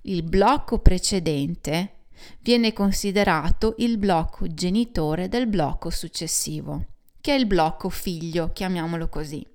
Il 0.02 0.24
blocco 0.24 0.80
precedente 0.80 1.94
viene 2.42 2.74
considerato 2.74 3.76
il 3.78 3.98
blocco 3.98 4.48
genitore 4.54 5.28
del 5.30 5.48
blocco 5.48 5.90
successivo 5.90 6.86
che 7.22 7.36
è 7.36 7.38
il 7.38 7.46
blocco 7.46 7.90
figlio, 7.90 8.52
chiamiamolo 8.54 9.10
così. 9.10 9.46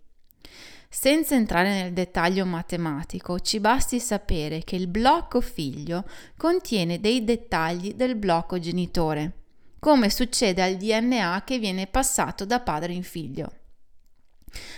Senza 0.88 1.34
entrare 1.34 1.70
nel 1.70 1.92
dettaglio 1.92 2.44
matematico, 2.46 3.40
ci 3.40 3.58
basti 3.58 3.98
sapere 3.98 4.62
che 4.62 4.76
il 4.76 4.86
blocco 4.86 5.40
figlio 5.40 6.04
contiene 6.36 7.00
dei 7.00 7.24
dettagli 7.24 7.94
del 7.94 8.14
blocco 8.14 8.60
genitore, 8.60 9.43
come 9.84 10.08
succede 10.08 10.62
al 10.62 10.76
DNA 10.76 11.42
che 11.44 11.58
viene 11.58 11.86
passato 11.86 12.46
da 12.46 12.60
padre 12.60 12.94
in 12.94 13.02
figlio. 13.02 13.52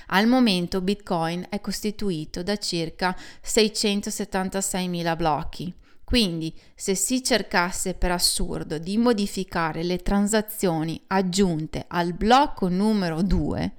Al 0.08 0.26
momento 0.26 0.80
Bitcoin 0.80 1.46
è 1.48 1.60
costituito 1.60 2.42
da 2.42 2.56
circa 2.56 3.16
676.000 3.40 5.16
blocchi, 5.16 5.72
quindi, 6.02 6.52
se 6.74 6.96
si 6.96 7.22
cercasse 7.22 7.94
per 7.94 8.10
assurdo 8.10 8.78
di 8.78 8.98
modificare 8.98 9.84
le 9.84 9.98
transazioni 9.98 11.00
aggiunte 11.06 11.84
al 11.86 12.12
blocco 12.12 12.68
numero 12.68 13.22
2, 13.22 13.74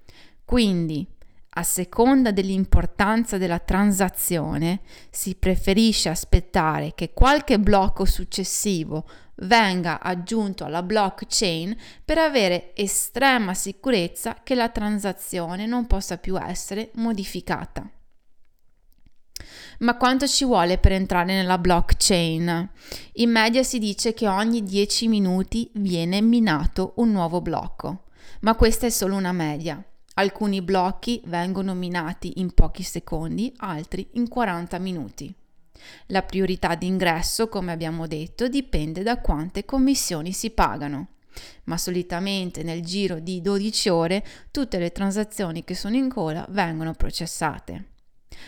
Quindi, 0.44 1.08
a 1.52 1.64
seconda 1.64 2.32
dell'importanza 2.32 3.38
della 3.38 3.60
transazione, 3.60 4.82
si 5.10 5.36
preferisce 5.36 6.10
aspettare 6.10 6.92
che 6.96 7.14
qualche 7.14 7.60
blocco 7.60 8.04
successivo 8.04 9.06
venga 9.36 10.02
aggiunto 10.02 10.66
alla 10.66 10.84
blockchain 10.84 11.78
per 12.04 12.18
avere 12.18 12.76
estrema 12.76 13.54
sicurezza 13.54 14.36
che 14.44 14.54
la 14.54 14.68
transazione 14.68 15.66
non 15.66 15.88
possa 15.88 16.18
più 16.18 16.38
essere 16.38 16.90
modificata. 16.96 17.90
Ma 19.80 19.96
quanto 19.96 20.28
ci 20.28 20.44
vuole 20.44 20.78
per 20.78 20.92
entrare 20.92 21.34
nella 21.34 21.58
blockchain? 21.58 22.70
In 23.14 23.30
media 23.30 23.64
si 23.64 23.80
dice 23.80 24.14
che 24.14 24.28
ogni 24.28 24.62
10 24.62 25.08
minuti 25.08 25.70
viene 25.76 26.20
minato 26.20 26.94
un 26.98 27.12
nuovo 27.12 27.40
blocco, 27.40 28.04
ma 28.42 28.56
questa 28.56 28.88
è 28.88 28.90
solo 28.90 29.16
una 29.16 29.32
media. 29.32 29.82
Alcuni 30.16 30.62
blocchi 30.62 31.22
vengono 31.28 31.74
minati 31.76 32.42
in 32.42 32.54
pochi 32.54 32.84
secondi, 32.84 33.54
altri 33.60 34.06
in 34.14 34.28
40 34.28 34.78
minuti. 34.80 35.34
La 36.08 36.24
priorità 36.24 36.76
d'ingresso, 36.76 37.48
come 37.48 37.72
abbiamo 37.72 38.06
detto, 38.06 38.50
dipende 38.50 39.02
da 39.02 39.20
quante 39.22 39.64
commissioni 39.64 40.34
si 40.34 40.50
pagano, 40.50 41.12
ma 41.66 41.78
solitamente 41.78 42.64
nel 42.64 42.84
giro 42.84 43.20
di 43.20 43.40
12 43.40 43.88
ore 43.88 44.26
tutte 44.52 44.78
le 44.78 44.92
transazioni 44.92 45.64
che 45.64 45.74
sono 45.74 45.96
in 45.96 46.10
coda 46.10 46.46
vengono 46.50 46.92
processate. 46.92 47.92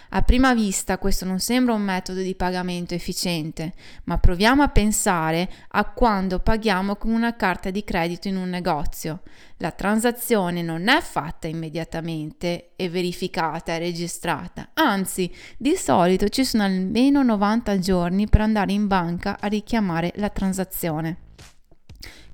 A 0.09 0.21
prima 0.21 0.53
vista 0.53 0.97
questo 0.97 1.25
non 1.25 1.39
sembra 1.39 1.73
un 1.73 1.81
metodo 1.81 2.21
di 2.21 2.35
pagamento 2.35 2.93
efficiente, 2.93 3.73
ma 4.05 4.17
proviamo 4.17 4.61
a 4.61 4.67
pensare 4.67 5.49
a 5.69 5.85
quando 5.85 6.39
paghiamo 6.39 6.95
con 6.95 7.11
una 7.11 7.35
carta 7.35 7.69
di 7.69 7.83
credito 7.83 8.27
in 8.27 8.37
un 8.37 8.49
negozio. 8.49 9.21
La 9.57 9.71
transazione 9.71 10.61
non 10.61 10.87
è 10.87 10.99
fatta 11.01 11.47
immediatamente 11.47 12.71
e 12.75 12.89
verificata 12.89 13.73
e 13.73 13.79
registrata, 13.79 14.71
anzi 14.73 15.31
di 15.57 15.75
solito 15.75 16.27
ci 16.29 16.43
sono 16.43 16.63
almeno 16.63 17.23
90 17.23 17.79
giorni 17.79 18.27
per 18.27 18.41
andare 18.41 18.73
in 18.73 18.87
banca 18.87 19.37
a 19.39 19.47
richiamare 19.47 20.11
la 20.15 20.29
transazione. 20.29 21.29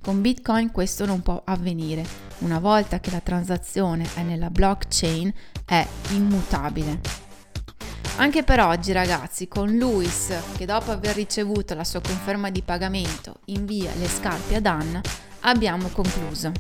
Con 0.07 0.21
Bitcoin 0.21 0.71
questo 0.71 1.05
non 1.05 1.21
può 1.21 1.41
avvenire. 1.43 2.05
Una 2.39 2.59
volta 2.59 3.01
che 3.01 3.11
la 3.11 3.19
transazione 3.19 4.07
è 4.15 4.21
nella 4.21 4.49
blockchain 4.49 5.33
è 5.65 5.85
immutabile. 6.11 7.26
Anche 8.19 8.41
per 8.41 8.59
oggi 8.59 8.93
ragazzi, 8.93 9.47
con 9.47 9.77
Luis, 9.77 10.33
che 10.57 10.65
dopo 10.65 10.89
aver 10.89 11.13
ricevuto 11.13 11.75
la 11.75 11.83
sua 11.83 12.01
conferma 12.01 12.49
di 12.49 12.63
pagamento 12.63 13.41
invia 13.45 13.91
le 13.93 14.07
scarpe 14.07 14.55
ad 14.55 14.65
Anna, 14.65 14.99
abbiamo 15.41 15.87
concluso. 15.89 16.51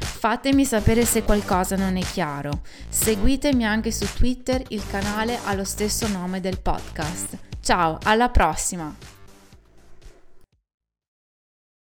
Fatemi 0.00 0.64
sapere 0.64 1.04
se 1.04 1.22
qualcosa 1.22 1.76
non 1.76 1.96
è 1.96 2.02
chiaro. 2.02 2.62
Seguitemi 2.88 3.64
anche 3.64 3.92
su 3.92 4.06
Twitter, 4.12 4.60
il 4.68 4.84
canale 4.88 5.38
ha 5.44 5.54
lo 5.54 5.64
stesso 5.64 6.08
nome 6.08 6.40
del 6.40 6.58
podcast. 6.58 7.38
Ciao, 7.60 7.96
alla 8.02 8.28
prossima! 8.30 9.13